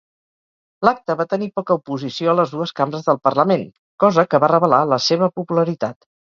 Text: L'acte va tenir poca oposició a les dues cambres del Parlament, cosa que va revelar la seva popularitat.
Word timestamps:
L'acte 0.87 1.15
va 1.17 1.25
tenir 1.33 1.49
poca 1.59 1.77
oposició 1.79 2.31
a 2.31 2.35
les 2.39 2.53
dues 2.55 2.73
cambres 2.79 3.05
del 3.11 3.19
Parlament, 3.29 3.67
cosa 4.05 4.25
que 4.33 4.41
va 4.45 4.51
revelar 4.55 4.81
la 4.95 5.01
seva 5.11 5.31
popularitat. 5.39 6.11